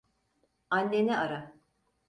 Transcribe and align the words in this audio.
Anneni 0.69 1.13
ara. 1.25 1.41